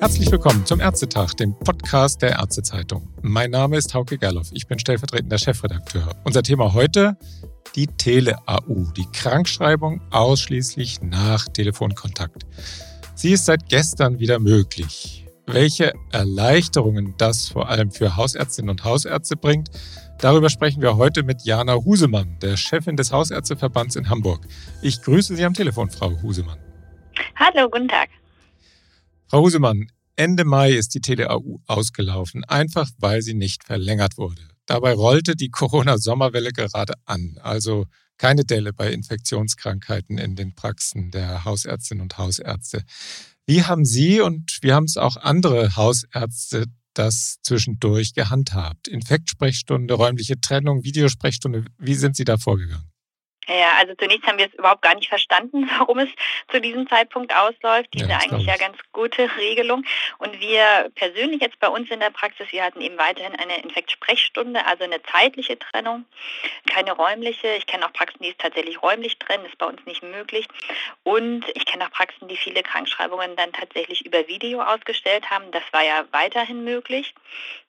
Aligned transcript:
Herzlich 0.00 0.32
willkommen 0.32 0.64
zum 0.64 0.80
Ärztetag, 0.80 1.34
dem 1.34 1.54
Podcast 1.58 2.22
der 2.22 2.30
Ärztezeitung. 2.30 3.06
Mein 3.20 3.50
Name 3.50 3.76
ist 3.76 3.92
Hauke 3.92 4.16
Gerloff, 4.16 4.48
ich 4.50 4.66
bin 4.66 4.78
stellvertretender 4.78 5.36
Chefredakteur. 5.36 6.16
Unser 6.24 6.42
Thema 6.42 6.72
heute 6.72 7.18
die 7.76 7.86
Tele-AU, 7.86 8.92
die 8.96 9.04
Krankschreibung 9.12 10.00
ausschließlich 10.10 11.02
nach 11.02 11.44
Telefonkontakt. 11.48 12.46
Sie 13.14 13.32
ist 13.32 13.44
seit 13.44 13.68
gestern 13.68 14.18
wieder 14.18 14.38
möglich. 14.38 15.26
Welche 15.46 15.92
Erleichterungen 16.12 17.14
das 17.18 17.48
vor 17.48 17.68
allem 17.68 17.90
für 17.90 18.16
Hausärztinnen 18.16 18.70
und 18.70 18.84
Hausärzte 18.84 19.36
bringt, 19.36 19.68
darüber 20.18 20.48
sprechen 20.48 20.80
wir 20.80 20.96
heute 20.96 21.24
mit 21.24 21.42
Jana 21.44 21.74
Husemann, 21.74 22.38
der 22.40 22.56
Chefin 22.56 22.96
des 22.96 23.12
Hausärzteverbands 23.12 23.96
in 23.96 24.08
Hamburg. 24.08 24.46
Ich 24.80 25.02
grüße 25.02 25.36
Sie 25.36 25.44
am 25.44 25.52
Telefon, 25.52 25.90
Frau 25.90 26.10
Husemann. 26.22 26.58
Hallo, 27.36 27.68
guten 27.68 27.88
Tag. 27.88 28.08
Frau 29.30 29.42
Husemann, 29.42 29.86
Ende 30.16 30.44
Mai 30.44 30.72
ist 30.72 30.92
die 30.92 31.00
Tele-AU 31.00 31.58
ausgelaufen, 31.68 32.42
einfach 32.42 32.90
weil 32.98 33.22
sie 33.22 33.34
nicht 33.34 33.62
verlängert 33.62 34.18
wurde. 34.18 34.42
Dabei 34.66 34.92
rollte 34.92 35.36
die 35.36 35.50
Corona-Sommerwelle 35.52 36.50
gerade 36.50 36.94
an, 37.04 37.38
also 37.40 37.86
keine 38.18 38.44
Delle 38.44 38.72
bei 38.72 38.92
Infektionskrankheiten 38.92 40.18
in 40.18 40.34
den 40.34 40.56
Praxen 40.56 41.12
der 41.12 41.44
Hausärztinnen 41.44 42.02
und 42.02 42.18
Hausärzte. 42.18 42.82
Wie 43.46 43.62
haben 43.62 43.84
Sie 43.84 44.20
und 44.20 44.58
wie 44.62 44.72
haben 44.72 44.86
es 44.86 44.96
auch 44.96 45.16
andere 45.16 45.76
Hausärzte 45.76 46.66
das 46.94 47.36
zwischendurch 47.44 48.14
gehandhabt? 48.14 48.88
Infektsprechstunde, 48.88 49.94
räumliche 49.94 50.40
Trennung, 50.40 50.82
Videosprechstunde, 50.82 51.66
wie 51.78 51.94
sind 51.94 52.16
Sie 52.16 52.24
da 52.24 52.36
vorgegangen? 52.36 52.89
Ja, 53.48 53.78
also 53.78 53.94
zunächst 53.94 54.26
haben 54.26 54.38
wir 54.38 54.46
es 54.46 54.54
überhaupt 54.54 54.82
gar 54.82 54.94
nicht 54.94 55.08
verstanden, 55.08 55.68
warum 55.78 55.98
es 55.98 56.08
zu 56.50 56.60
diesem 56.60 56.88
Zeitpunkt 56.88 57.34
ausläuft. 57.34 57.88
Diese 57.94 58.08
ja, 58.08 58.18
eigentlich 58.18 58.46
ja 58.46 58.56
ganz 58.56 58.76
gute 58.92 59.28
Regelung. 59.36 59.84
Und 60.18 60.38
wir 60.40 60.90
persönlich 60.94 61.40
jetzt 61.40 61.58
bei 61.58 61.68
uns 61.68 61.90
in 61.90 62.00
der 62.00 62.10
Praxis, 62.10 62.46
wir 62.52 62.62
hatten 62.62 62.80
eben 62.80 62.98
weiterhin 62.98 63.34
eine 63.34 63.60
Infektsprechstunde, 63.62 64.64
also 64.66 64.84
eine 64.84 65.02
zeitliche 65.02 65.58
Trennung, 65.58 66.04
keine 66.66 66.92
räumliche. 66.92 67.48
Ich 67.56 67.66
kenne 67.66 67.86
auch 67.86 67.92
Praxen, 67.92 68.22
die 68.22 68.30
es 68.30 68.36
tatsächlich 68.36 68.82
räumlich 68.82 69.18
trennen, 69.18 69.44
ist 69.46 69.58
bei 69.58 69.66
uns 69.66 69.84
nicht 69.86 70.02
möglich. 70.02 70.46
Und 71.02 71.44
ich 71.54 71.64
kenne 71.66 71.86
auch 71.86 71.90
Praxen, 71.90 72.28
die 72.28 72.36
viele 72.36 72.62
Krankschreibungen 72.62 73.36
dann 73.36 73.52
tatsächlich 73.52 74.04
über 74.04 74.28
Video 74.28 74.62
ausgestellt 74.62 75.30
haben. 75.30 75.50
Das 75.50 75.62
war 75.72 75.82
ja 75.82 76.04
weiterhin 76.12 76.62
möglich. 76.62 77.14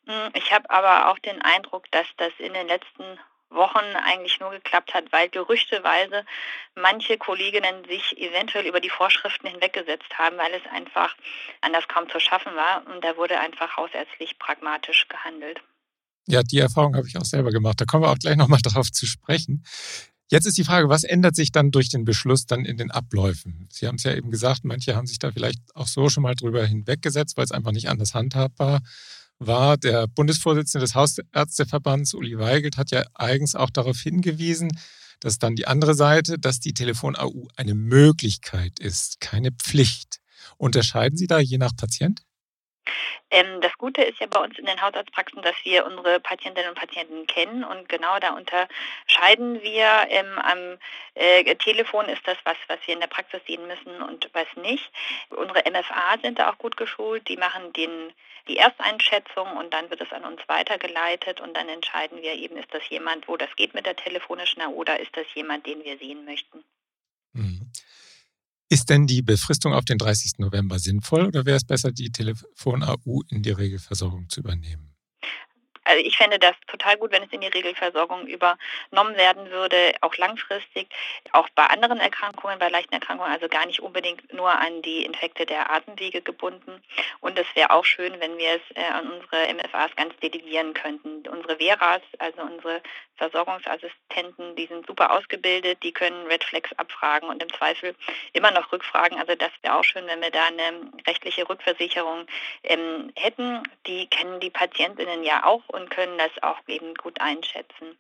Hm, 0.06 0.32
ich 0.34 0.52
habe 0.52 0.70
aber 0.70 1.10
auch 1.10 1.20
den 1.20 1.42
Eindruck, 1.42 1.90
dass 1.92 2.08
das 2.18 2.32
in 2.40 2.54
den 2.54 2.68
letzten 2.68 3.20
Wochen 3.52 3.86
eigentlich 4.06 4.40
nur 4.40 4.52
geklappt 4.52 4.94
hat, 4.94 5.12
weil 5.12 5.30
gerüchteweise 5.30 6.26
manche 6.76 7.18
Kolleginnen 7.18 7.86
sich 7.86 8.18
eventuell 8.18 8.66
über 8.66 8.80
die 8.80 8.90
Vorschriften 8.90 9.48
hinweggesetzt 9.48 10.18
haben, 10.18 10.38
weil 10.38 10.54
es 10.54 10.72
einfach 10.72 11.16
anders 11.62 11.88
kaum 11.88 12.10
zu 12.10 12.20
schaffen 12.20 12.56
war. 12.56 12.86
Und 12.88 13.04
da 13.04 13.18
wurde 13.18 13.40
einfach 13.40 13.78
hausärztlich 13.78 14.40
pragmatisch 14.40 15.08
gehandelt. 15.08 15.62
Ja, 16.28 16.44
die 16.44 16.60
Erfahrung 16.60 16.96
habe 16.96 17.08
ich 17.08 17.18
auch 17.18 17.26
selber 17.26 17.52
gemacht. 17.52 17.82
Da 17.82 17.86
kommen 17.86 18.04
wir 18.04 18.10
auch 18.10 18.20
gleich 18.20 18.38
nochmal 18.38 18.62
drauf 18.64 18.92
zu 18.92 19.06
sprechen. 19.06 19.64
Jetzt 20.30 20.46
ist 20.46 20.58
die 20.58 20.64
Frage, 20.64 20.88
was 20.88 21.04
ändert 21.04 21.36
sich 21.36 21.52
dann 21.52 21.72
durch 21.72 21.90
den 21.90 22.06
Beschluss 22.06 22.46
dann 22.46 22.64
in 22.64 22.78
den 22.78 22.90
Abläufen? 22.90 23.68
Sie 23.70 23.86
haben 23.86 23.96
es 23.96 24.04
ja 24.04 24.14
eben 24.14 24.32
gesagt, 24.32 24.64
manche 24.64 24.96
haben 24.96 25.06
sich 25.06 25.20
da 25.20 25.32
vielleicht 25.34 25.60
auch 25.76 25.88
so 25.88 26.08
schon 26.08 26.24
mal 26.24 26.36
drüber 26.36 26.66
hinweggesetzt, 26.66 27.36
weil 27.36 27.44
es 27.44 27.52
einfach 27.52 27.74
nicht 27.74 27.90
anders 27.90 28.14
handhabbar 28.14 28.80
war. 29.46 29.78
Der 29.78 30.08
Bundesvorsitzende 30.08 30.86
des 30.86 30.96
Hausärzteverbands, 30.96 32.14
Uli 32.14 32.38
Weigelt, 32.38 32.78
hat 32.78 32.92
ja 32.92 33.04
eigens 33.14 33.56
auch 33.56 33.70
darauf 33.70 33.98
hingewiesen, 34.00 34.72
dass 35.20 35.38
dann 35.38 35.56
die 35.56 35.68
andere 35.68 35.94
Seite, 35.94 36.40
dass 36.40 36.60
die 36.60 36.74
Telefon-AU 36.74 37.48
eine 37.56 37.76
Möglichkeit 37.76 38.80
ist, 38.80 39.20
keine 39.20 39.52
Pflicht. 39.52 40.20
Unterscheiden 40.58 41.18
Sie 41.18 41.28
da 41.28 41.40
je 41.40 41.58
nach 41.58 41.76
Patient? 41.76 42.24
Ähm, 43.30 43.62
das 43.62 43.78
Gute 43.78 44.02
ist 44.02 44.20
ja 44.20 44.28
bei 44.28 44.40
uns 44.40 44.58
in 44.60 44.66
den 44.66 44.82
Hausarztpraxen, 44.82 45.42
dass 45.42 45.56
wir 45.64 45.86
unsere 45.86 46.20
Patientinnen 46.20 46.70
und 46.70 46.78
Patienten 46.78 47.28
kennen 47.28 47.64
und 47.64 47.88
genau 47.88 48.20
da 48.20 48.32
unterscheiden 48.32 49.62
wir. 49.62 50.06
Ähm, 50.10 50.40
am 50.40 50.78
äh, 51.16 51.56
Telefon 51.56 52.10
ist 52.10 52.28
das 52.28 52.38
was, 52.44 52.58
was 52.68 52.80
wir 52.86 52.94
in 52.94 53.00
der 53.00 53.08
Praxis 53.08 53.42
sehen 53.48 53.66
müssen 53.68 54.02
und 54.02 54.30
was 54.34 54.48
nicht. 54.56 54.92
Unsere 55.30 55.64
MFA 55.70 56.18
sind 56.22 56.40
da 56.40 56.52
auch 56.52 56.58
gut 56.58 56.78
geschult. 56.78 57.28
Die 57.28 57.38
machen 57.38 57.72
den, 57.74 58.14
die 58.48 58.58
Ersteinschätzung 58.58 59.58
und 59.58 59.74
dann 59.74 59.90
wird 59.90 60.02
es 60.02 60.12
an 60.12 60.26
uns 60.26 60.42
weitergeleitet 60.48 61.40
und 61.40 61.56
dann 61.56 61.70
entscheiden 61.70 62.22
wir 62.22 62.34
eben, 62.34 62.58
ist 62.58 62.74
das 62.74 62.88
jemand, 62.90 63.28
wo 63.28 63.38
das 63.38 63.56
geht 63.56 63.74
mit 63.74 63.86
der 63.86 63.96
telefonischen 63.96 64.62
oder 64.68 65.00
ist 65.00 65.16
das 65.16 65.26
jemand, 65.34 65.66
den 65.66 65.84
wir 65.84 65.98
sehen 65.98 66.26
möchten. 66.26 66.64
Ist 68.72 68.90
denn 68.90 69.06
die 69.06 69.22
Befristung 69.22 69.74
auf 69.74 69.84
den 69.84 69.98
30. 69.98 70.38
November 70.38 70.80
sinnvoll 70.80 71.26
oder 71.26 71.46
wäre 71.46 71.58
es 71.58 71.66
besser, 71.66 71.92
die 71.92 72.10
Telefon-AU 72.10 73.20
in 73.28 73.44
die 73.44 73.50
Regelversorgung 73.50 74.30
zu 74.30 74.40
übernehmen? 74.40 74.91
Also 75.92 76.06
ich 76.06 76.16
fände 76.16 76.40
das 76.40 76.56
total 76.68 76.96
gut, 76.96 77.12
wenn 77.12 77.24
es 77.24 77.34
in 77.34 77.42
die 77.42 77.48
Regelversorgung 77.48 78.26
übernommen 78.26 79.18
werden 79.18 79.52
würde, 79.52 79.94
auch 80.00 80.16
langfristig, 80.16 80.88
auch 81.34 81.50
bei 81.50 81.66
anderen 81.66 82.00
Erkrankungen, 82.00 82.60
bei 82.60 82.70
leichten 82.70 82.94
Erkrankungen, 82.94 83.30
also 83.30 83.50
gar 83.50 83.66
nicht 83.66 83.82
unbedingt 83.82 84.32
nur 84.32 84.58
an 84.58 84.82
die 84.84 85.04
Infekte 85.04 85.46
der 85.46 85.70
Atemwege 85.70 86.22
gebunden. 86.22 86.82
Und 87.20 87.38
es 87.38 87.46
wäre 87.56 87.72
auch 87.72 87.84
schön, 87.84 88.22
wenn 88.22 88.38
wir 88.38 88.56
es 88.56 88.62
äh, 88.78 88.86
an 88.86 89.12
unsere 89.12 89.54
MFAs 89.54 89.94
ganz 89.98 90.16
delegieren 90.20 90.74
könnten. 90.74 91.28
Unsere 91.28 91.58
Veras, 91.58 92.02
also 92.20 92.42
unsere 92.42 92.82
Versorgungsassistenten, 93.18 94.56
die 94.56 94.68
sind 94.68 94.88
super 94.88 95.12
ausgebildet, 95.12 95.84
die 95.84 95.92
können 95.92 96.26
Red 96.28 96.44
Flags 96.44 96.72
abfragen 96.78 97.28
und 97.28 97.44
im 97.44 97.54
Zweifel 97.54 97.96
immer 98.32 98.52
noch 98.52 98.72
rückfragen. 98.72 99.20
Also 99.20 99.36
das 99.36 99.52
wäre 99.62 99.76
auch 99.76 99.84
schön, 99.84 100.08
wenn 100.08 100.22
wir 100.22 100.32
da 100.32 100.46
eine 100.46 100.90
rechtliche 101.06 101.48
Rückversicherung 101.48 102.26
ähm, 102.64 103.12
hätten. 103.16 103.62
Die 103.88 104.08
kennen 104.08 104.40
die 104.40 104.50
Patientinnen 104.50 105.24
ja 105.24 105.46
auch 105.46 105.68
und 105.68 105.81
können 105.90 106.18
das 106.18 106.32
auch 106.42 106.60
eben 106.68 106.94
gut 106.96 107.20
einschätzen. 107.22 107.98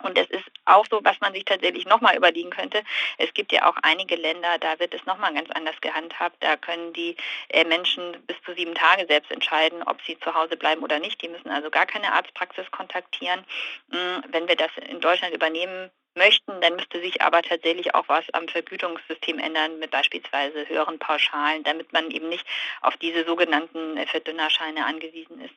Und 0.00 0.16
es 0.16 0.28
ist 0.30 0.44
auch 0.64 0.86
so, 0.88 1.00
was 1.02 1.20
man 1.20 1.32
sich 1.32 1.44
tatsächlich 1.44 1.86
nochmal 1.86 2.16
überlegen 2.16 2.50
könnte. 2.50 2.82
Es 3.16 3.34
gibt 3.34 3.52
ja 3.52 3.68
auch 3.68 3.76
einige 3.82 4.14
Länder, 4.14 4.58
da 4.58 4.78
wird 4.78 4.94
es 4.94 5.04
nochmal 5.06 5.34
ganz 5.34 5.50
anders 5.50 5.80
gehandhabt. 5.80 6.36
Da 6.40 6.56
können 6.56 6.92
die 6.92 7.16
äh, 7.48 7.64
Menschen 7.64 8.16
bis 8.26 8.36
zu 8.42 8.54
sieben 8.54 8.74
Tage 8.74 9.06
selbst 9.06 9.30
entscheiden, 9.32 9.82
ob 9.82 10.00
sie 10.02 10.18
zu 10.20 10.34
Hause 10.34 10.56
bleiben 10.56 10.82
oder 10.82 11.00
nicht. 11.00 11.20
Die 11.20 11.28
müssen 11.28 11.50
also 11.50 11.70
gar 11.70 11.86
keine 11.86 12.12
Arztpraxis 12.12 12.70
kontaktieren. 12.70 13.44
Hm, 13.90 14.22
wenn 14.28 14.46
wir 14.46 14.56
das 14.56 14.70
in 14.88 15.00
Deutschland 15.00 15.34
übernehmen 15.34 15.90
möchten, 16.14 16.60
dann 16.60 16.76
müsste 16.76 17.00
sich 17.00 17.22
aber 17.22 17.42
tatsächlich 17.42 17.94
auch 17.94 18.08
was 18.08 18.24
am 18.34 18.48
Vergütungssystem 18.48 19.38
ändern, 19.38 19.78
mit 19.78 19.90
beispielsweise 19.90 20.68
höheren 20.68 20.98
Pauschalen, 20.98 21.64
damit 21.64 21.92
man 21.92 22.10
eben 22.10 22.28
nicht 22.28 22.46
auf 22.82 22.96
diese 22.96 23.24
sogenannten 23.24 23.98
Verdünnerscheine 24.06 24.84
angewiesen 24.84 25.40
ist. 25.40 25.54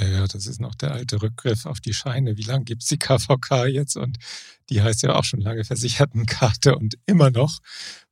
Ja, 0.00 0.26
das 0.26 0.46
ist 0.46 0.60
noch 0.60 0.74
der 0.74 0.92
alte 0.92 1.22
Rückgriff 1.22 1.66
auf 1.66 1.80
die 1.80 1.94
Scheine. 1.94 2.36
Wie 2.36 2.42
lange 2.42 2.64
gibt 2.64 2.82
es 2.82 2.88
die 2.88 2.98
KVK 2.98 3.66
jetzt? 3.66 3.96
Und 3.96 4.18
die 4.70 4.82
heißt 4.82 5.02
ja 5.02 5.14
auch 5.14 5.24
schon 5.24 5.40
lange 5.40 5.64
Versichertenkarte 5.64 6.76
und 6.76 6.98
immer 7.06 7.30
noch 7.30 7.58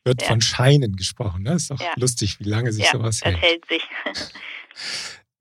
wird 0.05 0.23
ja. 0.23 0.29
von 0.29 0.41
Scheinen 0.41 0.97
gesprochen. 0.97 1.45
Das 1.45 1.53
ne? 1.53 1.57
ist 1.57 1.71
doch 1.71 1.81
ja. 1.81 1.93
lustig, 1.97 2.41
wie 2.41 2.49
lange 2.49 2.73
sich 2.73 2.85
ja, 2.85 2.93
sowas 2.93 3.23
hält. 3.23 3.41
Hält 3.41 3.65
sich. 3.67 3.83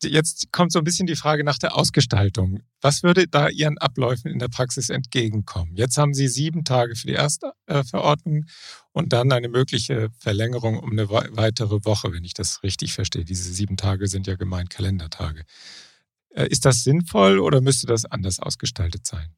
Jetzt 0.03 0.51
kommt 0.51 0.71
so 0.71 0.79
ein 0.79 0.83
bisschen 0.83 1.07
die 1.07 1.15
Frage 1.15 1.43
nach 1.43 1.57
der 1.57 1.75
Ausgestaltung. 1.75 2.61
Was 2.81 3.01
würde 3.01 3.27
da 3.27 3.47
Ihren 3.47 3.77
Abläufen 3.77 4.29
in 4.29 4.39
der 4.39 4.49
Praxis 4.49 4.89
entgegenkommen? 4.89 5.75
Jetzt 5.75 5.97
haben 5.97 6.13
Sie 6.13 6.27
sieben 6.27 6.63
Tage 6.63 6.95
für 6.95 7.07
die 7.07 7.13
erste 7.13 7.53
äh, 7.65 7.83
Verordnung 7.83 8.45
und 8.91 9.13
dann 9.13 9.31
eine 9.31 9.49
mögliche 9.49 10.09
Verlängerung 10.19 10.77
um 10.77 10.91
eine 10.91 11.09
weitere 11.09 11.85
Woche, 11.85 12.11
wenn 12.11 12.23
ich 12.23 12.33
das 12.33 12.61
richtig 12.61 12.93
verstehe. 12.93 13.25
Diese 13.25 13.51
sieben 13.51 13.77
Tage 13.77 14.07
sind 14.07 14.27
ja 14.27 14.35
gemeint 14.35 14.69
Kalendertage. 14.69 15.43
Äh, 16.35 16.47
ist 16.47 16.65
das 16.65 16.83
sinnvoll 16.83 17.39
oder 17.39 17.61
müsste 17.61 17.87
das 17.87 18.05
anders 18.05 18.39
ausgestaltet 18.39 19.07
sein? 19.07 19.33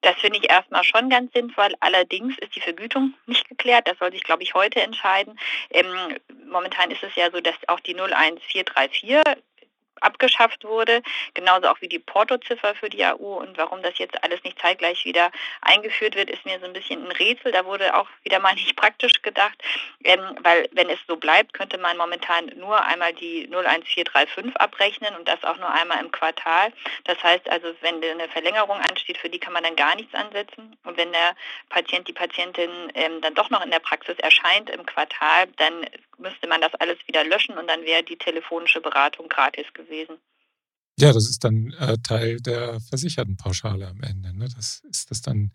Das 0.00 0.16
finde 0.16 0.38
ich 0.38 0.50
erstmal 0.50 0.84
schon 0.84 1.08
ganz 1.08 1.32
sinnvoll. 1.32 1.72
Allerdings 1.80 2.36
ist 2.38 2.54
die 2.54 2.60
Vergütung 2.60 3.14
nicht 3.26 3.48
geklärt. 3.48 3.88
Das 3.88 3.98
soll 3.98 4.12
sich, 4.12 4.22
glaube 4.22 4.42
ich, 4.42 4.52
heute 4.52 4.82
entscheiden. 4.82 5.38
Ähm, 5.70 5.86
momentan 6.50 6.90
ist 6.90 7.02
es 7.02 7.14
ja 7.14 7.30
so, 7.30 7.40
dass 7.40 7.54
auch 7.68 7.80
die 7.80 7.94
01434 7.94 9.02
abgeschafft 10.04 10.64
wurde, 10.64 11.02
genauso 11.34 11.68
auch 11.68 11.80
wie 11.80 11.88
die 11.88 11.98
Portoziffer 11.98 12.74
für 12.74 12.88
die 12.88 13.04
AU 13.04 13.38
und 13.38 13.56
warum 13.58 13.82
das 13.82 13.98
jetzt 13.98 14.22
alles 14.22 14.42
nicht 14.44 14.58
zeitgleich 14.60 15.04
wieder 15.04 15.30
eingeführt 15.60 16.14
wird, 16.14 16.30
ist 16.30 16.44
mir 16.44 16.58
so 16.60 16.66
ein 16.66 16.72
bisschen 16.72 17.04
ein 17.04 17.12
Rätsel. 17.12 17.52
Da 17.52 17.64
wurde 17.64 17.94
auch 17.96 18.08
wieder 18.22 18.38
mal 18.38 18.54
nicht 18.54 18.76
praktisch 18.76 19.22
gedacht, 19.22 19.56
ähm, 20.04 20.20
weil 20.42 20.68
wenn 20.72 20.90
es 20.90 20.98
so 21.08 21.16
bleibt, 21.16 21.52
könnte 21.52 21.78
man 21.78 21.96
momentan 21.96 22.46
nur 22.56 22.80
einmal 22.84 23.12
die 23.12 23.48
01435 23.50 24.56
abrechnen 24.60 25.14
und 25.16 25.26
das 25.28 25.42
auch 25.44 25.56
nur 25.56 25.70
einmal 25.70 26.00
im 26.00 26.10
Quartal. 26.10 26.72
Das 27.04 27.22
heißt 27.22 27.48
also, 27.48 27.68
wenn 27.80 28.02
eine 28.02 28.28
Verlängerung 28.28 28.78
ansteht, 28.78 29.18
für 29.18 29.28
die 29.28 29.38
kann 29.38 29.52
man 29.52 29.64
dann 29.64 29.76
gar 29.76 29.94
nichts 29.96 30.14
ansetzen 30.14 30.76
und 30.84 30.96
wenn 30.96 31.12
der 31.12 31.34
Patient, 31.68 32.06
die 32.08 32.12
Patientin 32.12 32.70
ähm, 32.94 33.20
dann 33.20 33.34
doch 33.34 33.50
noch 33.50 33.64
in 33.64 33.70
der 33.70 33.78
Praxis 33.78 34.18
erscheint 34.18 34.70
im 34.70 34.84
Quartal, 34.86 35.46
dann 35.56 35.86
müsste 36.18 36.48
man 36.48 36.60
das 36.60 36.74
alles 36.74 36.98
wieder 37.06 37.24
löschen 37.24 37.58
und 37.58 37.68
dann 37.68 37.82
wäre 37.82 38.02
die 38.02 38.18
telefonische 38.18 38.80
Beratung 38.80 39.28
gratis 39.28 39.72
gewesen. 39.72 40.18
Ja, 40.96 41.12
das 41.12 41.28
ist 41.28 41.42
dann 41.42 41.74
äh, 41.80 41.96
Teil 42.04 42.40
der 42.40 42.78
Versichertenpauschale 42.80 43.88
am 43.88 44.00
Ende. 44.02 44.36
Ne? 44.36 44.46
Das 44.54 44.80
ist 44.88 45.10
das 45.10 45.22
dann, 45.22 45.50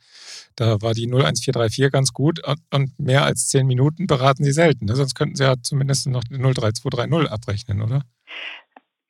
da 0.56 0.82
war 0.82 0.94
die 0.94 1.08
01434 1.08 1.92
ganz 1.92 2.12
gut 2.12 2.46
und, 2.46 2.60
und 2.72 3.00
mehr 3.00 3.24
als 3.24 3.48
zehn 3.48 3.66
Minuten 3.66 4.06
beraten 4.06 4.44
Sie 4.44 4.52
selten. 4.52 4.86
Ne? 4.86 4.96
Sonst 4.98 5.16
könnten 5.16 5.38
Sie 5.38 5.44
ja 5.44 5.56
zumindest 5.62 6.08
noch 6.08 6.26
die 6.26 6.38
03230 6.38 7.32
abrechnen, 7.32 7.82
oder? 7.82 8.04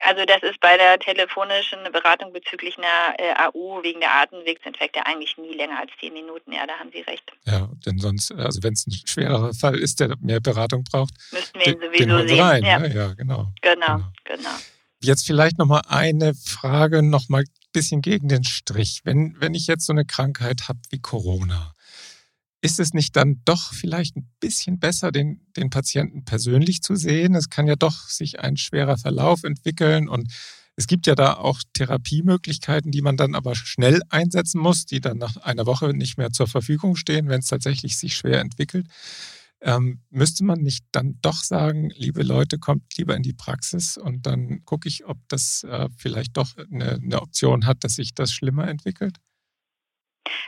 Also 0.10 0.26
das 0.26 0.42
ist 0.42 0.60
bei 0.60 0.76
der 0.76 0.98
telefonischen 0.98 1.78
Beratung 1.92 2.34
bezüglich 2.34 2.76
einer 2.80 3.20
äh, 3.20 3.36
AU 3.46 3.84
wegen 3.84 4.00
der 4.00 4.12
Atemwegsinfekte 4.12 5.06
eigentlich 5.06 5.38
nie 5.38 5.54
länger 5.54 5.80
als 5.80 5.92
zehn 6.00 6.14
Minuten. 6.14 6.52
Ja, 6.52 6.66
da 6.66 6.74
haben 6.80 6.90
Sie 6.92 7.02
recht. 7.02 7.32
Ja, 7.46 7.70
denn 7.86 8.00
sonst, 8.00 8.32
also 8.32 8.64
wenn 8.64 8.74
es 8.74 8.88
ein 8.88 8.94
schwererer 9.06 9.54
Fall 9.54 9.78
ist, 9.78 10.00
der 10.00 10.16
mehr 10.20 10.40
Beratung 10.40 10.84
braucht, 10.84 11.14
müssten 11.32 11.60
wir 11.60 11.68
ihn 11.68 11.80
sowieso 11.80 12.18
den 12.18 12.28
sehen. 12.28 12.40
Rein. 12.40 12.64
Ja. 12.64 12.80
Ne? 12.80 12.92
ja, 12.92 13.14
genau. 13.14 13.54
Genau, 13.62 13.86
genau. 13.86 14.12
genau. 14.24 14.50
Jetzt 15.00 15.28
vielleicht 15.28 15.60
nochmal 15.60 15.84
eine 15.88 16.34
Frage, 16.34 17.04
nochmal 17.04 17.44
ein 17.44 17.72
bisschen 17.72 18.02
gegen 18.02 18.30
den 18.30 18.44
Strich. 18.44 19.02
Wenn, 19.04 19.36
wenn 19.40 19.54
ich 19.54 19.68
jetzt 19.68 19.86
so 19.86 19.94
eine 19.94 20.06
Krankheit 20.06 20.70
habe 20.70 20.80
wie 20.90 21.00
Corona, 21.00 21.72
ist 22.62 22.80
es 22.80 22.94
nicht 22.94 23.16
dann 23.16 23.42
doch 23.46 23.74
vielleicht 23.74 24.18
ein 24.18 24.30
bisschen 24.40 24.80
besser, 24.80 25.12
den, 25.12 25.42
den 25.56 25.70
Patienten 25.70 26.26
persönlich 26.26 26.82
zu 26.82 26.96
sehen? 26.96 27.36
Es 27.36 27.50
kann 27.50 27.68
ja 27.68 27.76
doch 27.76 28.10
sich 28.10 28.40
ein 28.40 28.58
schwerer 28.58 28.98
Verlauf 28.98 29.44
entwickeln 29.44 30.10
und 30.10 30.32
es 30.76 30.88
gibt 30.88 31.08
ja 31.08 31.16
da 31.16 31.34
auch 31.34 31.62
Therapiemöglichkeiten, 31.74 32.92
die 32.92 33.02
man 33.02 33.18
dann 33.18 33.36
aber 33.36 33.54
schnell 33.54 34.02
einsetzen 34.08 34.62
muss, 34.62 34.86
die 34.86 35.02
dann 35.02 35.18
nach 35.18 35.36
einer 35.38 35.66
Woche 35.66 35.94
nicht 35.94 36.18
mehr 36.18 36.32
zur 36.32 36.48
Verfügung 36.48 36.96
stehen, 36.96 37.28
wenn 37.28 37.42
es 37.42 37.48
tatsächlich 37.48 37.98
sich 37.98 38.16
schwer 38.16 38.40
entwickelt. 38.40 38.88
Ähm, 39.62 40.00
müsste 40.10 40.46
man 40.46 40.62
nicht 40.62 40.86
dann 40.94 41.18
doch 41.22 41.44
sagen, 41.44 41.90
liebe 41.96 42.24
Leute, 42.24 42.60
kommt 42.60 42.96
lieber 42.98 43.16
in 43.16 43.24
die 43.24 43.34
Praxis 43.34 43.98
und 43.98 44.26
dann 44.26 44.64
gucke 44.64 44.88
ich, 44.88 45.06
ob 45.06 45.18
das 45.28 45.66
äh, 45.66 45.90
vielleicht 45.98 46.38
doch 46.38 46.56
eine, 46.58 46.92
eine 46.92 47.22
Option 47.22 47.66
hat, 47.66 47.84
dass 47.84 47.96
sich 47.96 48.14
das 48.14 48.32
schlimmer 48.32 48.70
entwickelt? 48.70 49.18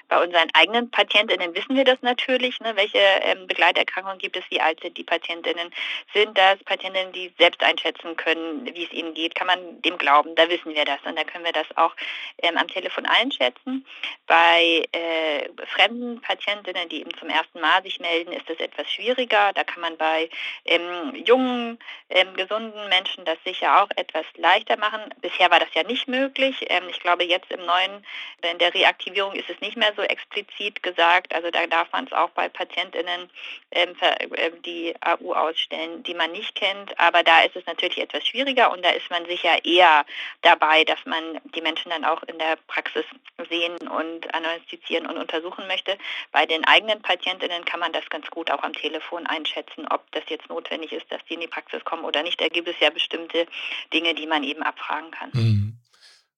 Bei 0.07 0.22
unseren 0.24 0.50
eigenen 0.54 0.92
Patientinnen 0.92 1.54
wissen 1.56 1.75
wir 1.75 1.83
das 1.83 2.01
natürlich, 2.01 2.60
ne, 2.60 2.75
welche 2.75 3.00
ähm, 3.00 3.48
Begleiterkrankungen 3.48 4.19
gibt 4.19 4.38
es, 4.38 4.44
wie 4.50 4.62
alt 4.62 4.80
sind 4.81 4.98
die 4.98 5.04
Patientinnen. 5.04 5.72
Sind 6.13 6.38
das 6.38 6.57
Patientinnen, 6.63 7.12
die 7.13 7.33
selbst 7.38 7.63
einschätzen 7.63 8.16
können, 8.18 8.66
wie 8.74 8.83
es 8.83 8.92
ihnen 8.92 9.13
geht? 9.13 9.36
Kann 9.36 9.48
man 9.48 9.81
dem 9.81 9.98
glauben? 9.98 10.36
Da 10.36 10.50
wissen 10.50 10.74
wir 10.75 10.86
das 10.86 11.00
und 11.06 11.18
da 11.18 11.24
können 11.24 11.45
wir 11.45 11.54
das 11.54 11.68
auch 11.75 11.95
ähm, 12.39 12.57
am 12.57 12.68
Telefon 12.68 13.06
einschätzen. 13.06 13.86
Bei 14.28 14.88
äh, 14.92 15.50
fremden 15.68 16.22
Patientinnen, 16.22 16.89
die 16.89 17.01
eben 17.01 17.13
zum 17.18 17.30
ersten 17.30 17.60
Mal 17.60 17.84
sich 17.84 18.00
melden, 18.00 18.31
ist 18.31 18.50
das 18.50 18.60
etwas 18.60 18.89
schwieriger. 18.92 19.51
Da 19.54 19.63
kann 19.63 19.81
man 19.81 19.98
bei 19.98 20.30
ähm, 20.66 21.16
jungen, 21.25 21.80
ähm, 22.10 22.34
gesunden 22.36 22.89
Menschen 22.89 23.25
das 23.25 23.38
sicher 23.44 23.81
auch 23.81 23.89
etwas 23.95 24.25
leichter 24.36 24.77
machen. 24.77 25.01
Bisher 25.22 25.50
war 25.51 25.60
das 25.60 25.74
ja 25.74 25.84
nicht 25.84 26.07
möglich. 26.07 26.56
Ähm, 26.69 26.84
ich 26.89 27.00
glaube, 27.00 27.24
jetzt 27.24 27.51
im 27.51 27.66
neuen, 27.66 28.06
in 28.50 28.57
der 28.57 28.74
Reaktivierung 28.74 29.34
ist 29.34 29.50
es 29.50 29.60
nicht 29.62 29.71
mehr 29.76 29.94
so 29.96 30.02
explizit 30.02 30.84
gesagt. 30.84 31.34
Also 31.34 31.50
da 31.52 31.66
darf 31.68 31.92
man 31.92 32.06
es 32.06 32.14
auch 32.14 32.30
bei 32.32 32.50
PatientInnen 32.50 33.30
ähm, 33.72 33.96
äh, 34.02 34.52
die 34.66 34.94
AU 35.02 35.34
ausstellen, 35.34 36.04
die 36.04 36.14
man 36.14 36.32
nicht 36.32 36.56
kennt. 36.56 36.98
Aber 37.00 37.24
da 37.24 37.42
ist 37.42 37.56
es 37.56 37.66
natürlich 37.66 38.00
etwas 38.00 38.26
schwieriger 38.28 38.72
und 38.72 38.84
da 38.84 38.90
ist 38.90 39.10
man 39.10 39.26
sicher 39.26 39.64
eher 39.66 40.06
dabei, 40.42 40.84
dass 40.84 41.00
man 41.06 41.40
die 41.56 41.62
Menschen 41.62 41.90
dann 41.90 42.06
auch 42.06 42.24
in 42.24 42.38
der 42.40 42.58
Praxis 42.68 43.06
sehen 43.50 43.76
und 43.88 44.34
analysieren 44.34 45.08
und 45.08 45.18
untersuchen 45.18 45.68
möchte. 45.68 45.98
Bei 46.32 46.46
den 46.46 46.66
eigenen 46.66 47.02
PatientInnen 47.02 47.66
kann 47.66 47.80
man 47.80 47.94
das 47.94 48.10
ganz 48.10 48.30
gut 48.30 48.52
auch 48.52 48.64
am 48.64 48.74
Telefon 48.74 49.26
einschätzen, 49.28 49.88
ob 49.90 50.10
das 50.12 50.24
jetzt 50.28 50.50
notwendig 50.50 50.92
ist, 50.94 51.12
dass 51.12 51.24
die 51.26 51.36
in 51.36 51.42
die 51.42 51.48
Praxis 51.48 51.84
kommen 51.84 52.06
oder 52.06 52.24
nicht. 52.24 52.40
Da 52.40 52.48
gibt 52.48 52.68
es 52.68 52.80
ja 52.80 52.90
bestimmte 52.90 53.48
Dinge, 53.94 54.14
die 54.14 54.28
man 54.28 54.44
eben 54.44 54.64
abfragen 54.64 55.12
kann. 55.12 55.30
Mhm. 55.34 55.71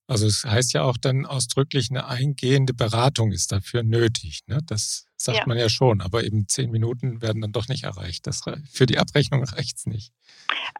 Also 0.07 0.27
es 0.27 0.43
heißt 0.43 0.73
ja 0.73 0.83
auch 0.83 0.97
dann 0.97 1.25
ausdrücklich, 1.25 1.87
eine 1.89 2.07
eingehende 2.07 2.73
Beratung 2.73 3.31
ist 3.31 3.51
dafür 3.51 3.83
nötig. 3.83 4.41
Ne? 4.47 4.59
Das 4.65 5.05
sagt 5.15 5.39
ja. 5.39 5.43
man 5.47 5.57
ja 5.57 5.69
schon, 5.69 6.01
aber 6.01 6.23
eben 6.23 6.47
zehn 6.47 6.71
Minuten 6.71 7.21
werden 7.21 7.41
dann 7.41 7.53
doch 7.53 7.69
nicht 7.69 7.85
erreicht. 7.85 8.27
Das, 8.27 8.41
für 8.71 8.85
die 8.85 8.97
Abrechnung 8.97 9.43
reicht 9.43 9.77
es 9.77 9.85
nicht. 9.85 10.11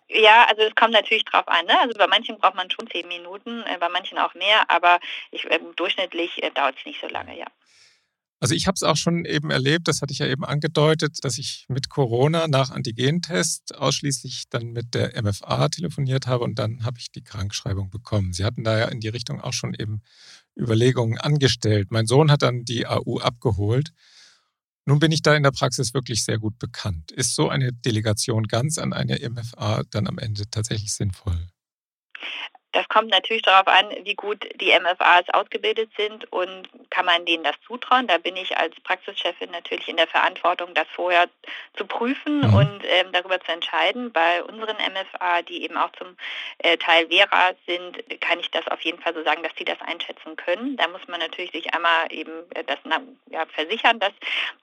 Ja, 0.09 0.45
also 0.49 0.61
es 0.63 0.75
kommt 0.75 0.93
natürlich 0.93 1.23
drauf 1.25 1.47
an. 1.47 1.65
Ne? 1.65 1.79
Also 1.79 1.97
bei 1.97 2.07
manchen 2.07 2.37
braucht 2.37 2.55
man 2.55 2.69
schon 2.69 2.89
zehn 2.89 3.07
Minuten, 3.07 3.63
äh, 3.63 3.77
bei 3.79 3.89
manchen 3.89 4.17
auch 4.17 4.33
mehr, 4.33 4.69
aber 4.69 4.99
ich, 5.31 5.45
äh, 5.45 5.59
durchschnittlich 5.75 6.43
äh, 6.43 6.51
dauert 6.51 6.75
es 6.77 6.85
nicht 6.85 6.99
so 6.99 7.07
lange, 7.07 7.37
ja. 7.37 7.47
Also 8.43 8.55
ich 8.55 8.67
habe 8.67 8.75
es 8.75 8.83
auch 8.83 8.97
schon 8.97 9.23
eben 9.23 9.51
erlebt, 9.51 9.87
das 9.87 10.01
hatte 10.01 10.11
ich 10.11 10.19
ja 10.19 10.27
eben 10.27 10.43
angedeutet, 10.43 11.23
dass 11.23 11.37
ich 11.37 11.65
mit 11.69 11.87
Corona 11.87 12.49
nach 12.49 12.71
Antigentest 12.71 13.73
ausschließlich 13.73 14.49
dann 14.49 14.73
mit 14.73 14.93
der 14.95 15.13
MFA 15.23 15.69
telefoniert 15.69 16.27
habe 16.27 16.43
und 16.43 16.59
dann 16.59 16.83
habe 16.83 16.97
ich 16.99 17.09
die 17.09 17.23
Krankschreibung 17.23 17.89
bekommen. 17.89 18.33
Sie 18.33 18.43
hatten 18.43 18.65
da 18.65 18.77
ja 18.77 18.87
in 18.89 18.99
die 18.99 19.07
Richtung 19.07 19.39
auch 19.39 19.53
schon 19.53 19.73
eben 19.73 20.01
Überlegungen 20.59 21.17
angestellt. 21.19 21.89
Mein 21.89 22.05
Sohn 22.05 22.29
hat 22.29 22.41
dann 22.41 22.65
die 22.65 22.85
AU 22.85 23.19
abgeholt. 23.21 23.93
Nun 24.83 24.99
bin 24.99 25.13
ich 25.13 25.21
da 25.21 25.33
in 25.37 25.43
der 25.43 25.51
Praxis 25.51 25.93
wirklich 25.93 26.25
sehr 26.25 26.37
gut 26.37 26.59
bekannt. 26.59 27.13
Ist 27.13 27.35
so 27.35 27.47
eine 27.47 27.71
Delegation 27.71 28.43
ganz 28.43 28.77
an 28.77 28.91
eine 28.91 29.19
MFA 29.21 29.83
dann 29.89 30.05
am 30.05 30.17
Ende 30.17 30.49
tatsächlich 30.51 30.93
sinnvoll? 30.93 31.47
Das 32.73 32.87
kommt 32.89 33.09
natürlich 33.09 33.43
darauf 33.43 33.67
an, 33.67 33.85
wie 34.03 34.15
gut 34.15 34.47
die 34.59 34.77
MFAs 34.77 35.29
ausgebildet 35.31 35.91
sind 35.95 36.31
und 36.31 36.67
kann 36.89 37.05
man 37.05 37.25
denen 37.25 37.43
das 37.43 37.55
zutrauen. 37.65 38.07
Da 38.07 38.17
bin 38.17 38.35
ich 38.35 38.57
als 38.57 38.75
Praxischefin 38.81 39.51
natürlich 39.51 39.87
in 39.87 39.97
der 39.97 40.07
Verantwortung, 40.07 40.73
das 40.73 40.87
vorher 40.93 41.29
zu 41.77 41.85
prüfen 41.85 42.39
mhm. 42.39 42.53
und 42.53 42.81
ähm, 42.85 43.11
darüber 43.11 43.39
zu 43.39 43.51
entscheiden. 43.51 44.11
Bei 44.11 44.43
unseren 44.43 44.77
MFA, 44.77 45.43
die 45.43 45.63
eben 45.63 45.77
auch 45.77 45.91
zum 45.93 46.17
äh, 46.59 46.77
Teil 46.77 47.07
Vera 47.07 47.51
sind, 47.67 48.03
kann 48.21 48.39
ich 48.39 48.49
das 48.49 48.67
auf 48.67 48.81
jeden 48.81 48.99
Fall 48.99 49.13
so 49.13 49.23
sagen, 49.23 49.43
dass 49.43 49.53
sie 49.55 49.65
das 49.65 49.79
einschätzen 49.81 50.35
können. 50.35 50.75
Da 50.77 50.87
muss 50.87 51.07
man 51.07 51.19
natürlich 51.19 51.51
sich 51.51 51.73
einmal 51.73 52.11
eben 52.11 52.31
äh, 52.55 52.63
das 52.63 52.79
ja, 53.29 53.45
versichern, 53.53 53.99
dass 53.99 54.13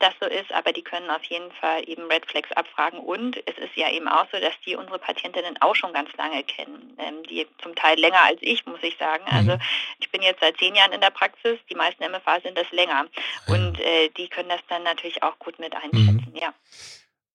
das 0.00 0.14
so 0.20 0.26
ist, 0.26 0.52
aber 0.52 0.72
die 0.72 0.82
können 0.82 1.10
auf 1.10 1.24
jeden 1.24 1.52
Fall 1.52 1.88
eben 1.88 2.10
Red 2.10 2.26
Flags 2.26 2.50
abfragen 2.52 2.98
und 2.98 3.36
es 3.46 3.56
ist 3.58 3.76
ja 3.76 3.90
eben 3.90 4.08
auch 4.08 4.26
so, 4.32 4.40
dass 4.40 4.54
die 4.66 4.74
unsere 4.74 4.98
Patientinnen 4.98 5.60
auch 5.60 5.76
schon 5.76 5.92
ganz 5.92 6.10
lange 6.16 6.42
kennen, 6.42 6.96
ähm, 6.98 7.22
die 7.24 7.46
zum 7.62 7.74
Teil 7.74 7.99
länger 8.00 8.22
als 8.22 8.38
ich, 8.40 8.64
muss 8.66 8.82
ich 8.82 8.96
sagen. 8.98 9.24
Mhm. 9.24 9.36
Also 9.36 9.58
ich 9.98 10.10
bin 10.10 10.22
jetzt 10.22 10.40
seit 10.40 10.56
zehn 10.58 10.74
Jahren 10.74 10.92
in 10.92 11.00
der 11.00 11.10
Praxis, 11.10 11.58
die 11.70 11.74
meisten 11.74 12.02
MFA 12.04 12.40
sind 12.40 12.56
das 12.56 12.70
länger. 12.72 13.06
Und 13.46 13.78
äh, 13.80 14.08
die 14.16 14.28
können 14.28 14.48
das 14.48 14.60
dann 14.68 14.82
natürlich 14.82 15.22
auch 15.22 15.38
gut 15.38 15.58
mit 15.58 15.74
einschätzen, 15.74 16.32
mhm. 16.32 16.40
ja. 16.40 16.54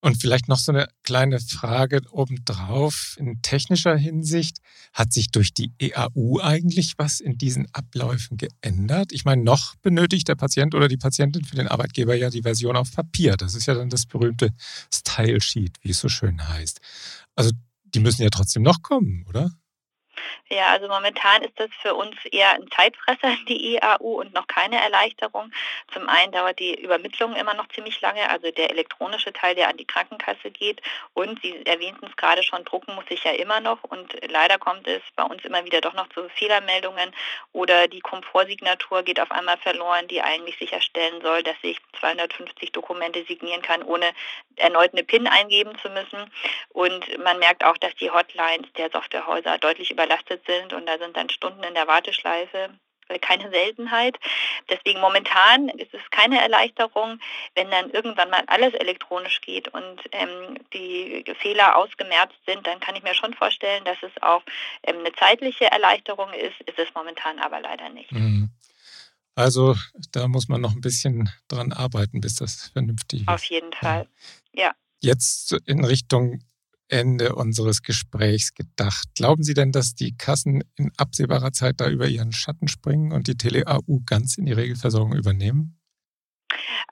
Und 0.05 0.21
vielleicht 0.21 0.47
noch 0.47 0.59
so 0.59 0.71
eine 0.71 0.87
kleine 1.01 1.39
Frage 1.39 1.99
obendrauf 2.11 3.15
in 3.17 3.41
technischer 3.41 3.95
Hinsicht. 3.95 4.59
Hat 4.93 5.11
sich 5.11 5.31
durch 5.31 5.51
die 5.51 5.71
EAU 5.79 6.39
eigentlich 6.43 6.93
was 6.97 7.19
in 7.19 7.39
diesen 7.39 7.67
Abläufen 7.73 8.37
geändert? 8.37 9.11
Ich 9.11 9.25
meine, 9.25 9.41
noch 9.41 9.73
benötigt 9.77 10.27
der 10.27 10.35
Patient 10.35 10.75
oder 10.75 10.89
die 10.89 10.97
Patientin 10.97 11.43
für 11.43 11.55
den 11.55 11.67
Arbeitgeber 11.67 12.13
ja 12.13 12.29
die 12.29 12.43
Version 12.43 12.77
auf 12.77 12.93
Papier. 12.93 13.35
Das 13.35 13.55
ist 13.55 13.65
ja 13.65 13.73
dann 13.73 13.89
das 13.89 14.05
berühmte 14.05 14.51
Style 14.93 15.41
Sheet, 15.41 15.77
wie 15.81 15.89
es 15.89 15.99
so 16.01 16.07
schön 16.07 16.47
heißt. 16.49 16.81
Also 17.35 17.49
die 17.83 17.99
müssen 17.99 18.21
ja 18.21 18.29
trotzdem 18.29 18.61
noch 18.61 18.83
kommen, 18.83 19.25
oder? 19.27 19.49
Ja, 20.47 20.69
also 20.69 20.87
momentan 20.87 21.41
ist 21.41 21.59
das 21.59 21.71
für 21.81 21.95
uns 21.95 22.15
eher 22.25 22.51
ein 22.51 22.69
Zeitfresser, 22.69 23.35
die 23.47 23.75
EAU, 23.77 24.21
und 24.21 24.33
noch 24.35 24.45
keine 24.45 24.79
Erleichterung. 24.79 25.51
Zum 25.91 26.07
einen 26.07 26.31
dauert 26.31 26.59
die 26.59 26.79
Übermittlung 26.79 27.35
immer 27.35 27.55
noch 27.55 27.67
ziemlich 27.69 27.99
lange, 28.01 28.29
also 28.29 28.51
der 28.51 28.69
elektronische 28.69 29.33
Teil, 29.33 29.55
der 29.55 29.69
an 29.69 29.77
die 29.77 29.87
Krankenkasse 29.87 30.51
geht. 30.51 30.83
Und 31.15 31.41
Sie 31.41 31.65
erwähnten 31.65 32.05
es 32.05 32.15
gerade 32.15 32.43
schon, 32.43 32.63
drucken 32.63 32.93
muss 32.93 33.05
ich 33.09 33.23
ja 33.23 33.31
immer 33.31 33.59
noch. 33.59 33.83
Und 33.85 34.15
leider 34.29 34.59
kommt 34.59 34.87
es 34.87 35.01
bei 35.15 35.23
uns 35.23 35.43
immer 35.45 35.65
wieder 35.65 35.81
doch 35.81 35.93
noch 35.93 36.09
zu 36.09 36.29
Fehlermeldungen 36.29 37.11
oder 37.51 37.87
die 37.87 38.01
Komfortsignatur 38.01 39.01
geht 39.01 39.19
auf 39.19 39.31
einmal 39.31 39.57
verloren, 39.57 40.07
die 40.07 40.21
eigentlich 40.21 40.57
sicherstellen 40.59 41.21
soll, 41.23 41.41
dass 41.41 41.57
ich 41.63 41.79
250 41.99 42.71
Dokumente 42.71 43.25
signieren 43.25 43.63
kann, 43.63 43.81
ohne 43.81 44.11
erneut 44.57 44.93
eine 44.93 45.03
PIN 45.03 45.27
eingeben 45.27 45.75
zu 45.79 45.89
müssen. 45.89 46.31
Und 46.69 47.17
man 47.23 47.39
merkt 47.39 47.63
auch, 47.63 47.77
dass 47.77 47.95
die 47.95 48.11
Hotlines 48.11 48.71
der 48.73 48.91
Softwarehäuser 48.91 49.57
deutlich 49.57 49.89
überlastet 49.89 50.34
überlastet 50.35 50.41
sind 50.45 50.73
und 50.73 50.85
da 50.87 50.97
sind 50.97 51.15
dann 51.15 51.29
Stunden 51.29 51.63
in 51.63 51.73
der 51.73 51.87
Warteschleife 51.87 52.69
keine 53.21 53.51
Seltenheit. 53.51 54.17
Deswegen 54.67 54.99
momentan 54.99 55.69
ist 55.69 55.93
es 55.93 56.01
keine 56.09 56.41
Erleichterung, 56.41 57.19
wenn 57.53 57.69
dann 57.69 57.91
irgendwann 57.91 58.31
mal 58.31 58.41
alles 58.47 58.73
elektronisch 58.73 59.41
geht 59.41 59.67
und 59.67 60.01
ähm, 60.11 60.57
die 60.73 61.23
Fehler 61.39 61.77
ausgemerzt 61.77 62.33
sind, 62.47 62.65
dann 62.65 62.79
kann 62.79 62.95
ich 62.95 63.03
mir 63.03 63.13
schon 63.13 63.35
vorstellen, 63.35 63.85
dass 63.85 63.97
es 64.01 64.23
auch 64.23 64.41
ähm, 64.81 65.01
eine 65.01 65.13
zeitliche 65.13 65.65
Erleichterung 65.65 66.33
ist, 66.33 66.59
ist 66.67 66.79
es 66.79 66.87
momentan 66.95 67.37
aber 67.37 67.61
leider 67.61 67.89
nicht. 67.89 68.11
Mhm. 68.11 68.49
Also 69.35 69.75
da 70.11 70.27
muss 70.27 70.47
man 70.47 70.61
noch 70.61 70.71
ein 70.71 70.81
bisschen 70.81 71.29
dran 71.47 71.73
arbeiten, 71.73 72.21
bis 72.21 72.35
das 72.35 72.71
vernünftig 72.73 73.21
ist. 73.21 73.27
Auf 73.27 73.43
jeden 73.43 73.71
Fall, 73.73 74.07
ja. 74.51 74.71
Jetzt 74.99 75.55
in 75.67 75.85
Richtung 75.85 76.41
Ende 76.87 77.35
unseres 77.35 77.81
Gesprächs 77.81 78.53
gedacht. 78.53 79.07
Glauben 79.15 79.43
Sie 79.43 79.53
denn, 79.53 79.71
dass 79.71 79.95
die 79.95 80.15
Kassen 80.15 80.63
in 80.75 80.91
absehbarer 80.97 81.51
Zeit 81.51 81.79
da 81.79 81.89
über 81.89 82.07
ihren 82.07 82.31
Schatten 82.31 82.67
springen 82.67 83.11
und 83.11 83.27
die 83.27 83.35
Tele-AU 83.35 84.01
ganz 84.05 84.37
in 84.37 84.45
die 84.45 84.53
Regelversorgung 84.53 85.13
übernehmen? 85.13 85.77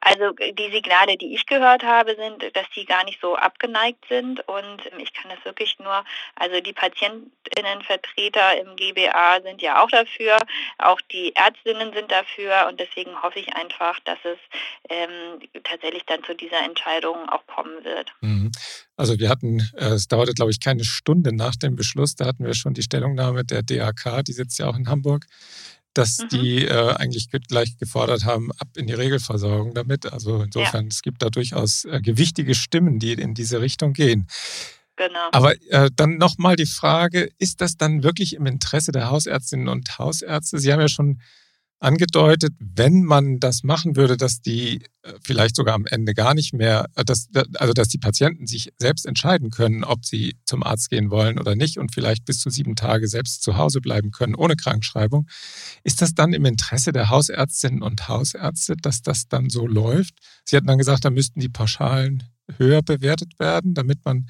Also 0.01 0.31
die 0.31 0.71
Signale, 0.71 1.17
die 1.17 1.33
ich 1.33 1.45
gehört 1.45 1.83
habe, 1.83 2.15
sind, 2.15 2.43
dass 2.55 2.65
die 2.75 2.85
gar 2.85 3.03
nicht 3.05 3.19
so 3.21 3.35
abgeneigt 3.35 4.05
sind. 4.09 4.47
Und 4.47 4.81
ich 4.97 5.13
kann 5.13 5.31
das 5.31 5.43
wirklich 5.45 5.77
nur, 5.79 6.03
also 6.35 6.59
die 6.59 6.73
Patientinnenvertreter 6.73 8.61
im 8.61 8.75
GBA 8.75 9.41
sind 9.43 9.61
ja 9.61 9.83
auch 9.83 9.89
dafür, 9.89 10.37
auch 10.77 10.99
die 11.11 11.35
Ärztinnen 11.35 11.93
sind 11.93 12.11
dafür. 12.11 12.67
Und 12.69 12.79
deswegen 12.79 13.21
hoffe 13.21 13.39
ich 13.39 13.55
einfach, 13.55 13.99
dass 14.01 14.19
es 14.23 14.37
ähm, 14.89 15.39
tatsächlich 15.63 16.05
dann 16.05 16.23
zu 16.23 16.35
dieser 16.35 16.61
Entscheidung 16.63 17.29
auch 17.29 17.45
kommen 17.47 17.83
wird. 17.83 18.11
Mhm. 18.21 18.51
Also 18.95 19.17
wir 19.17 19.29
hatten, 19.29 19.59
äh, 19.75 19.93
es 19.93 20.07
dauerte 20.07 20.33
glaube 20.33 20.51
ich 20.51 20.59
keine 20.59 20.83
Stunde 20.83 21.35
nach 21.35 21.55
dem 21.55 21.75
Beschluss, 21.75 22.15
da 22.15 22.25
hatten 22.25 22.45
wir 22.45 22.53
schon 22.53 22.73
die 22.73 22.83
Stellungnahme 22.83 23.43
der 23.43 23.63
DAK, 23.63 24.23
die 24.25 24.33
sitzt 24.33 24.59
ja 24.59 24.69
auch 24.69 24.77
in 24.77 24.87
Hamburg 24.87 25.25
dass 25.93 26.19
mhm. 26.19 26.27
die 26.29 26.65
äh, 26.65 26.93
eigentlich 26.95 27.29
gleich 27.29 27.77
gefordert 27.77 28.25
haben, 28.25 28.51
ab 28.53 28.67
in 28.75 28.87
die 28.87 28.93
Regelversorgung 28.93 29.73
damit. 29.73 30.11
Also 30.11 30.41
insofern, 30.41 30.85
ja. 30.85 30.89
es 30.89 31.01
gibt 31.01 31.21
da 31.21 31.29
durchaus 31.29 31.85
äh, 31.85 32.01
gewichtige 32.01 32.55
Stimmen, 32.55 32.99
die 32.99 33.13
in 33.13 33.33
diese 33.33 33.61
Richtung 33.61 33.93
gehen. 33.93 34.27
Genau. 34.95 35.29
Aber 35.31 35.55
äh, 35.69 35.89
dann 35.95 36.17
nochmal 36.17 36.55
die 36.55 36.65
Frage, 36.67 37.29
ist 37.39 37.61
das 37.61 37.77
dann 37.77 38.03
wirklich 38.03 38.35
im 38.35 38.45
Interesse 38.45 38.91
der 38.91 39.09
Hausärztinnen 39.09 39.67
und 39.67 39.97
Hausärzte? 39.97 40.59
Sie 40.59 40.71
haben 40.71 40.81
ja 40.81 40.89
schon 40.89 41.19
angedeutet, 41.83 42.53
wenn 42.59 43.03
man 43.03 43.39
das 43.39 43.63
machen 43.63 43.95
würde, 43.95 44.15
dass 44.15 44.41
die 44.41 44.83
äh, 45.03 45.13
vielleicht 45.21 45.55
sogar 45.55 45.75
am 45.75 45.85
Ende 45.85 46.13
gar 46.13 46.33
nicht 46.33 46.53
mehr, 46.53 46.87
äh, 46.95 47.03
dass, 47.03 47.27
also 47.55 47.73
dass 47.73 47.89
die 47.89 47.97
Patienten 47.97 48.47
sich 48.47 48.69
selbst 48.77 49.05
entscheiden 49.05 49.49
können, 49.49 49.83
ob 49.83 50.05
sie 50.05 50.35
zum 50.45 50.63
Arzt 50.63 50.89
gehen 50.89 51.11
wollen 51.11 51.37
oder 51.37 51.55
nicht 51.55 51.77
und 51.77 51.93
vielleicht 51.93 52.25
bis 52.25 52.39
zu 52.39 52.49
sieben 52.49 52.75
Tage 52.75 53.07
selbst 53.07 53.43
zu 53.43 53.57
Hause 53.57 53.81
bleiben 53.81 54.11
können 54.11 54.35
ohne 54.35 54.55
Krankschreibung. 54.55 55.27
Ist 55.83 56.01
das 56.01 56.13
dann 56.13 56.33
im 56.33 56.45
Interesse 56.45 56.93
der 56.93 57.09
Hausärztinnen 57.09 57.81
und 57.81 58.07
Hausärzte, 58.07 58.77
dass 58.77 59.01
das 59.01 59.27
dann 59.27 59.49
so 59.49 59.67
läuft? 59.67 60.15
Sie 60.45 60.55
hatten 60.55 60.67
dann 60.67 60.77
gesagt, 60.77 61.03
da 61.03 61.09
müssten 61.09 61.41
die 61.41 61.49
Pauschalen 61.49 62.23
höher 62.57 62.81
bewertet 62.81 63.39
werden, 63.39 63.73
damit 63.73 64.05
man 64.05 64.27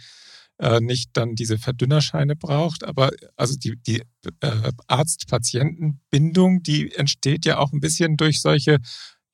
äh, 0.60 0.80
nicht 0.80 1.12
dann 1.14 1.36
diese 1.36 1.58
Verdünnerscheine 1.58 2.36
braucht. 2.36 2.84
Aber 2.84 3.12
also 3.36 3.58
die, 3.58 3.78
die 3.78 4.04
äh, 4.42 4.72
Arzt-Patienten-Bindung, 4.88 6.64
die 6.64 6.94
entsteht 6.94 7.46
ja 7.46 7.58
auch 7.58 7.72
ein 7.74 7.80
bisschen 7.80 8.18
durch 8.18 8.42
solche, 8.42 8.80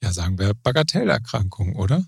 ja 0.01 0.13
sagen 0.13 0.39
wir, 0.39 0.53
Bagatellerkrankungen, 0.53 1.75
oder? 1.75 2.05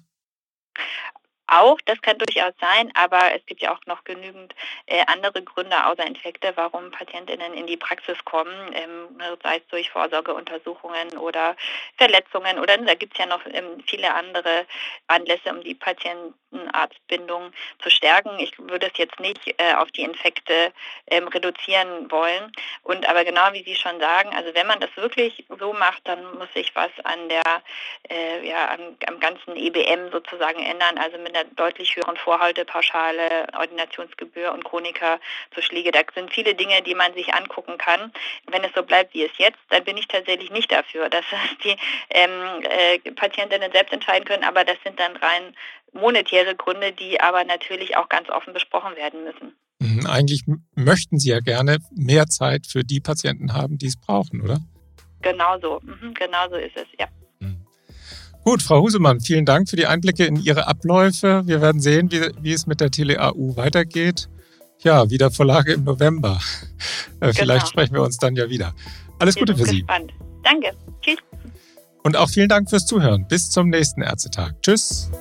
Auch, 1.51 1.79
das 1.85 2.01
kann 2.01 2.17
durchaus 2.17 2.53
sein, 2.59 2.91
aber 2.95 3.35
es 3.35 3.45
gibt 3.45 3.61
ja 3.61 3.73
auch 3.73 3.85
noch 3.85 4.03
genügend 4.03 4.53
äh, 4.85 5.03
andere 5.07 5.41
Gründe 5.43 5.85
außer 5.85 6.05
Infekte, 6.05 6.53
warum 6.55 6.91
Patientinnen 6.91 7.53
in 7.53 7.67
die 7.67 7.77
Praxis 7.77 8.17
kommen, 8.25 8.73
ähm, 8.73 9.19
sei 9.43 9.57
es 9.57 9.67
durch 9.67 9.89
Vorsorgeuntersuchungen 9.89 11.17
oder 11.17 11.55
Verletzungen 11.97 12.59
oder 12.59 12.77
da 12.77 12.95
gibt 12.95 13.13
es 13.13 13.19
ja 13.19 13.25
noch 13.25 13.45
ähm, 13.45 13.83
viele 13.85 14.13
andere 14.13 14.65
Anlässe, 15.07 15.49
um 15.49 15.61
die 15.61 15.75
Patientenarztbindung 15.75 17.51
zu 17.79 17.89
stärken. 17.89 18.39
Ich 18.39 18.57
würde 18.57 18.87
es 18.87 18.97
jetzt 18.97 19.19
nicht 19.19 19.39
äh, 19.59 19.73
auf 19.75 19.91
die 19.91 20.03
Infekte 20.03 20.73
ähm, 21.07 21.27
reduzieren 21.27 22.09
wollen. 22.11 22.51
Und 22.83 23.07
aber 23.07 23.23
genau 23.25 23.53
wie 23.53 23.63
Sie 23.63 23.75
schon 23.75 23.99
sagen, 23.99 24.33
also 24.35 24.53
wenn 24.53 24.67
man 24.67 24.79
das 24.79 24.95
wirklich 24.95 25.45
so 25.59 25.73
macht, 25.73 26.07
dann 26.07 26.37
muss 26.37 26.51
sich 26.53 26.73
was 26.75 26.91
an 27.03 27.29
der 27.29 27.43
äh, 28.09 28.47
ja, 28.47 28.71
am, 28.71 28.97
am 29.07 29.19
ganzen 29.19 29.55
EBM 29.55 30.11
sozusagen 30.11 30.59
ändern, 30.59 30.97
also 30.97 31.17
mit 31.17 31.35
einer 31.35 31.40
einer 31.41 31.49
deutlich 31.55 31.95
höheren 31.95 32.17
Vorhaltepauschale, 32.17 33.47
Ordinationsgebühr 33.57 34.51
und 34.51 34.63
Chronikerzuschläge. 34.63 35.91
Da 35.91 36.01
sind 36.13 36.33
viele 36.33 36.55
Dinge, 36.55 36.81
die 36.81 36.95
man 36.95 37.13
sich 37.13 37.33
angucken 37.33 37.77
kann. 37.77 38.11
Wenn 38.49 38.63
es 38.63 38.71
so 38.75 38.83
bleibt, 38.83 39.13
wie 39.13 39.23
es 39.23 39.31
jetzt, 39.37 39.59
dann 39.69 39.83
bin 39.83 39.97
ich 39.97 40.07
tatsächlich 40.07 40.51
nicht 40.51 40.71
dafür, 40.71 41.09
dass 41.09 41.25
die 41.63 41.75
ähm, 42.09 42.63
äh, 42.63 42.99
Patientinnen 43.11 43.71
selbst 43.71 43.93
entscheiden 43.93 44.25
können, 44.25 44.43
aber 44.43 44.63
das 44.63 44.77
sind 44.83 44.99
dann 44.99 45.15
rein 45.17 45.55
monetäre 45.93 46.55
Gründe, 46.55 46.93
die 46.93 47.19
aber 47.19 47.43
natürlich 47.43 47.97
auch 47.97 48.07
ganz 48.07 48.29
offen 48.29 48.53
besprochen 48.53 48.95
werden 48.95 49.23
müssen. 49.23 49.55
Mhm, 49.79 50.05
eigentlich 50.05 50.43
möchten 50.75 51.19
Sie 51.19 51.29
ja 51.29 51.39
gerne 51.39 51.79
mehr 51.91 52.27
Zeit 52.27 52.67
für 52.67 52.83
die 52.83 52.99
Patienten 52.99 53.53
haben, 53.53 53.77
die 53.77 53.87
es 53.87 53.99
brauchen, 53.99 54.41
oder? 54.41 54.59
Genau 55.21 55.59
so, 55.59 55.79
mhm, 55.83 56.13
genau 56.13 56.49
so 56.49 56.55
ist 56.55 56.77
es, 56.77 56.87
ja. 56.97 57.07
Gut, 58.43 58.63
Frau 58.63 58.81
Husemann, 58.81 59.19
vielen 59.19 59.45
Dank 59.45 59.69
für 59.69 59.75
die 59.75 59.85
Einblicke 59.85 60.25
in 60.25 60.35
Ihre 60.35 60.67
Abläufe. 60.67 61.43
Wir 61.45 61.61
werden 61.61 61.79
sehen, 61.79 62.11
wie, 62.11 62.21
wie 62.41 62.53
es 62.53 62.65
mit 62.65 62.81
der 62.81 62.89
TeleAU 62.89 63.55
weitergeht. 63.55 64.29
Ja, 64.83 65.09
wieder 65.11 65.29
Vorlage 65.29 65.73
im 65.73 65.83
November. 65.83 66.39
Äh, 67.19 67.33
vielleicht 67.33 67.65
genau. 67.65 67.69
sprechen 67.69 67.93
wir 67.93 68.01
uns 68.01 68.17
dann 68.17 68.35
ja 68.35 68.49
wieder. 68.49 68.73
Alles 69.19 69.35
Gute 69.35 69.55
für 69.55 69.65
Sie. 69.65 69.81
Gespannt. 69.81 70.11
Danke. 70.43 70.71
Tschüss. 71.01 71.17
Und 72.01 72.17
auch 72.17 72.29
vielen 72.29 72.49
Dank 72.49 72.67
fürs 72.67 72.87
Zuhören. 72.87 73.27
Bis 73.27 73.51
zum 73.51 73.69
nächsten 73.69 74.01
Ärztetag. 74.01 74.53
Tschüss. 74.63 75.11